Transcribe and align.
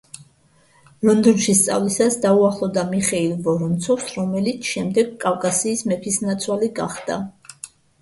ლონდონში 1.09 1.55
სწავლისას 1.59 2.17
დაუახლოვდა 2.23 2.87
მიხეილ 2.95 3.37
ვორონცოვს, 3.49 4.11
რომელიც 4.19 4.73
შემდეგ 4.75 5.15
კავკასიის 5.29 5.89
მეფისნაცვალი 5.95 6.75
გახდა. 6.85 7.25